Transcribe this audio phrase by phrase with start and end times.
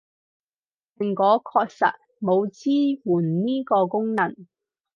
[0.97, 2.71] 蘋果確實冇支
[3.03, 4.35] 援呢個功能